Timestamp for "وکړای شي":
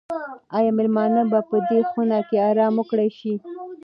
2.77-3.33